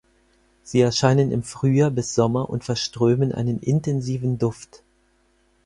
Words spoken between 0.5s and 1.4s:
Sie erscheinen